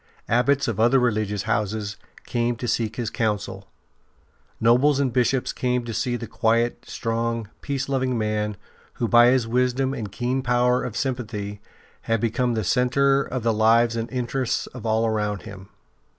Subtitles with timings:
[0.27, 1.95] Abbots of other religious houses
[2.25, 3.67] came to seek his counsel;
[4.59, 8.57] nobles and Bishops came to see the quiet, strong, peace loving man
[8.93, 11.61] who by his wisdom and keen power of sympathy
[12.09, 15.69] had become the centre of the lives and interests of all around him.